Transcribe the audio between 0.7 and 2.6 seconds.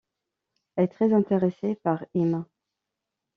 Elle est très intéressée par Imm.